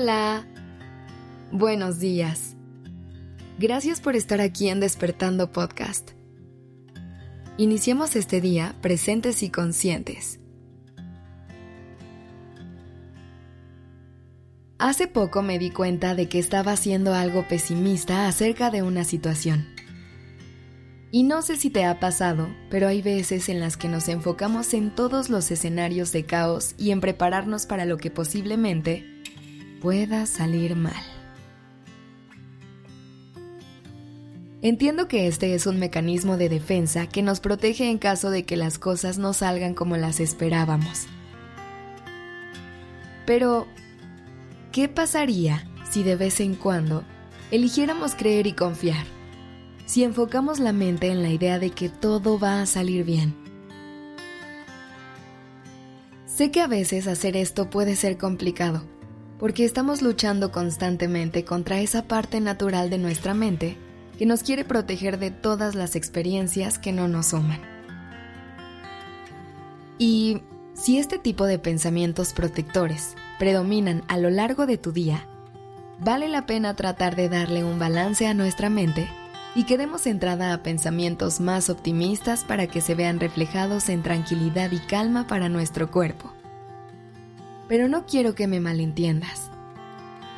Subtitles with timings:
[0.00, 0.46] Hola.
[1.50, 2.54] Buenos días.
[3.58, 6.12] Gracias por estar aquí en Despertando Podcast.
[7.56, 10.38] Iniciemos este día presentes y conscientes.
[14.78, 19.66] Hace poco me di cuenta de que estaba haciendo algo pesimista acerca de una situación.
[21.10, 24.74] Y no sé si te ha pasado, pero hay veces en las que nos enfocamos
[24.74, 29.17] en todos los escenarios de caos y en prepararnos para lo que posiblemente
[29.80, 31.02] pueda salir mal.
[34.60, 38.56] Entiendo que este es un mecanismo de defensa que nos protege en caso de que
[38.56, 41.06] las cosas no salgan como las esperábamos.
[43.24, 43.68] Pero,
[44.72, 47.04] ¿qué pasaría si de vez en cuando
[47.52, 49.06] eligiéramos creer y confiar?
[49.86, 53.36] Si enfocamos la mente en la idea de que todo va a salir bien.
[56.26, 58.82] Sé que a veces hacer esto puede ser complicado,
[59.38, 63.76] porque estamos luchando constantemente contra esa parte natural de nuestra mente
[64.18, 67.60] que nos quiere proteger de todas las experiencias que no nos suman.
[69.96, 70.42] Y
[70.74, 75.26] si este tipo de pensamientos protectores predominan a lo largo de tu día,
[76.00, 79.08] vale la pena tratar de darle un balance a nuestra mente
[79.54, 84.70] y que demos entrada a pensamientos más optimistas para que se vean reflejados en tranquilidad
[84.72, 86.32] y calma para nuestro cuerpo.
[87.68, 89.50] Pero no quiero que me malentiendas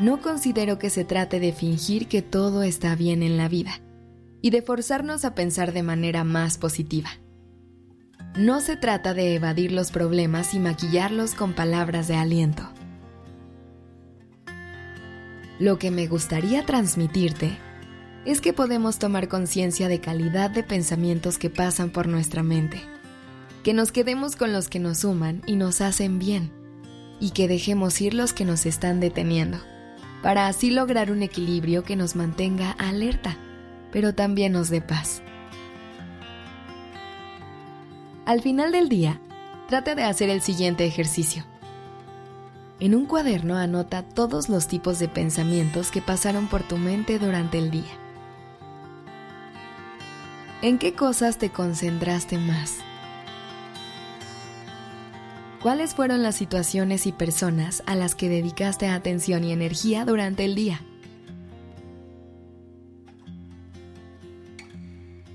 [0.01, 3.81] no considero que se trate de fingir que todo está bien en la vida
[4.41, 7.11] y de forzarnos a pensar de manera más positiva.
[8.35, 12.63] No se trata de evadir los problemas y maquillarlos con palabras de aliento.
[15.59, 17.59] Lo que me gustaría transmitirte
[18.25, 22.81] es que podemos tomar conciencia de calidad de pensamientos que pasan por nuestra mente,
[23.63, 26.60] que nos quedemos con los que nos suman y nos hacen bien,
[27.21, 29.59] y que dejemos ir los que nos están deteniendo
[30.23, 33.37] para así lograr un equilibrio que nos mantenga alerta,
[33.91, 35.23] pero también nos dé paz.
[38.27, 39.21] Al final del día,
[39.69, 41.45] trate de hacer el siguiente ejercicio.
[42.79, 47.59] En un cuaderno anota todos los tipos de pensamientos que pasaron por tu mente durante
[47.59, 47.93] el día.
[50.63, 52.79] ¿En qué cosas te concentraste más?
[55.63, 60.55] ¿Cuáles fueron las situaciones y personas a las que dedicaste atención y energía durante el
[60.55, 60.81] día?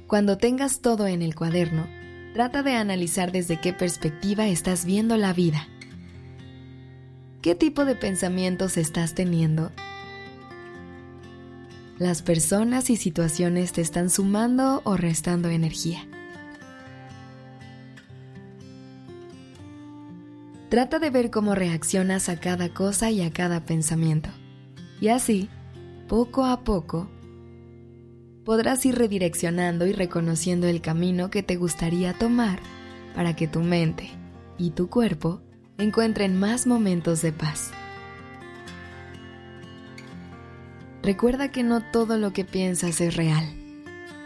[0.08, 1.86] Cuando tengas todo en el cuaderno,
[2.34, 5.68] trata de analizar desde qué perspectiva estás viendo la vida.
[7.44, 9.72] ¿Qué tipo de pensamientos estás teniendo?
[12.00, 16.07] ¿Las personas y situaciones te están sumando o restando energía?
[20.70, 24.30] Trata de ver cómo reaccionas a cada cosa y a cada pensamiento.
[25.00, 25.50] Y así,
[26.08, 27.08] poco a poco,
[28.44, 32.59] podrás ir redireccionando y reconociendo el camino que te gustaría tomar
[33.14, 34.09] para que tu mente
[34.58, 35.42] y tu cuerpo
[35.78, 37.72] encuentren más momentos de paz.
[41.04, 43.46] Recuerda que no todo lo que piensas es real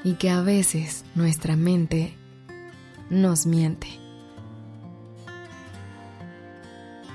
[0.06, 2.14] y que a veces nuestra mente
[3.10, 4.09] nos miente.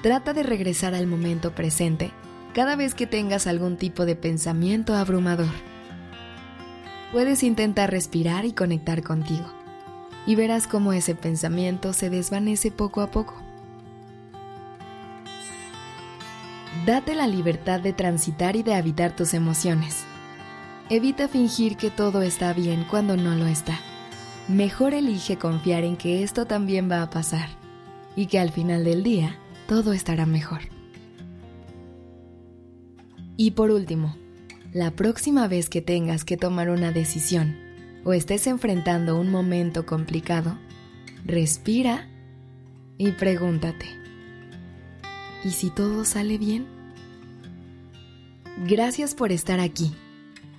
[0.05, 2.11] Trata de regresar al momento presente
[2.53, 5.49] cada vez que tengas algún tipo de pensamiento abrumador.
[7.11, 9.47] Puedes intentar respirar y conectar contigo,
[10.27, 13.41] y verás cómo ese pensamiento se desvanece poco a poco.
[16.85, 20.05] Date la libertad de transitar y de habitar tus emociones.
[20.91, 23.81] Evita fingir que todo está bien cuando no lo está.
[24.49, 27.49] Mejor elige confiar en que esto también va a pasar
[28.17, 30.61] y que al final del día todo estará mejor.
[33.37, 34.17] Y por último,
[34.73, 37.57] la próxima vez que tengas que tomar una decisión
[38.05, 40.59] o estés enfrentando un momento complicado,
[41.25, 42.09] respira
[42.99, 43.87] y pregúntate,
[45.43, 46.67] ¿y si todo sale bien?
[48.67, 49.93] Gracias por estar aquí.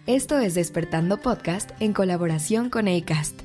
[0.06, 3.45] Esto es Despertando Podcast en colaboración con ACAST.